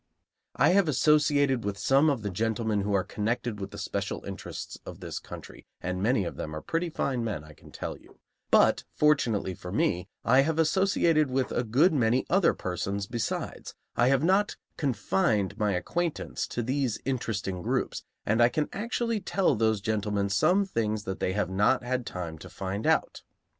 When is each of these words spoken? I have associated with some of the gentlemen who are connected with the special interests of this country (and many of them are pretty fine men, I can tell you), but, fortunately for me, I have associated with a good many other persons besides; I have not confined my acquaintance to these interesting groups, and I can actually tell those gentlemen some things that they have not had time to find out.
I 0.55 0.69
have 0.69 0.87
associated 0.87 1.63
with 1.63 1.77
some 1.77 2.09
of 2.09 2.23
the 2.23 2.31
gentlemen 2.31 2.81
who 2.81 2.91
are 2.95 3.03
connected 3.03 3.59
with 3.59 3.69
the 3.69 3.77
special 3.77 4.25
interests 4.25 4.79
of 4.83 4.99
this 4.99 5.19
country 5.19 5.67
(and 5.79 6.01
many 6.01 6.25
of 6.25 6.37
them 6.37 6.55
are 6.55 6.61
pretty 6.63 6.89
fine 6.89 7.23
men, 7.23 7.43
I 7.43 7.53
can 7.53 7.69
tell 7.71 7.95
you), 7.99 8.17
but, 8.49 8.83
fortunately 8.95 9.53
for 9.53 9.71
me, 9.71 10.09
I 10.25 10.41
have 10.41 10.57
associated 10.57 11.29
with 11.29 11.51
a 11.51 11.63
good 11.63 11.93
many 11.93 12.25
other 12.31 12.55
persons 12.55 13.05
besides; 13.05 13.75
I 13.95 14.07
have 14.07 14.23
not 14.23 14.55
confined 14.75 15.59
my 15.59 15.73
acquaintance 15.73 16.47
to 16.47 16.63
these 16.63 16.97
interesting 17.05 17.61
groups, 17.61 18.03
and 18.25 18.41
I 18.41 18.49
can 18.49 18.69
actually 18.73 19.19
tell 19.21 19.53
those 19.53 19.81
gentlemen 19.81 20.29
some 20.29 20.65
things 20.65 21.03
that 21.03 21.19
they 21.19 21.33
have 21.33 21.51
not 21.51 21.83
had 21.83 22.07
time 22.07 22.39
to 22.39 22.49
find 22.49 22.87
out. 22.87 23.21